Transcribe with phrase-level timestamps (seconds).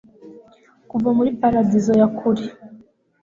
[0.89, 2.45] Kuva muri paradizo ya kure